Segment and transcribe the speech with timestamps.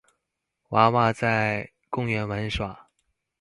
[0.69, 2.89] 娃娃在公園玩耍